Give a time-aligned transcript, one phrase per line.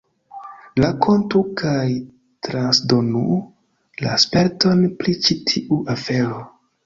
[0.83, 1.81] Rakontu kaj
[2.47, 3.21] transdonu
[4.05, 6.43] la sperton pri ĉi tiu afero.